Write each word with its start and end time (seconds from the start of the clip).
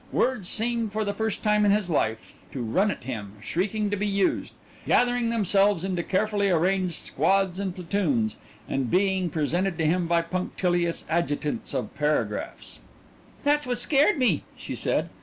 Words 0.11 0.49
seemed 0.49 0.91
for 0.91 1.05
the 1.05 1.13
first 1.13 1.43
time 1.43 1.63
in 1.63 1.69
his 1.69 1.87
life 1.87 2.39
to 2.53 2.63
run 2.63 2.89
at 2.89 3.03
him 3.03 3.33
shrieking 3.39 3.91
to 3.91 3.95
be 3.95 4.07
used, 4.07 4.55
gathering 4.87 5.29
themselves 5.29 5.83
into 5.83 6.01
carefully 6.01 6.49
arranged 6.49 6.95
squads 6.95 7.59
and 7.59 7.75
platoons, 7.75 8.35
and 8.67 8.89
being 8.89 9.29
presented 9.29 9.77
to 9.77 9.85
him 9.85 10.07
by 10.07 10.23
punctilious 10.23 11.05
adjutants 11.07 11.75
of 11.75 11.93
paragraphs. 11.93 12.79
"That's 13.43 13.67
what 13.67 13.77
scared 13.79 14.17
me," 14.17 14.43
she 14.57 14.73
said. 14.73 15.11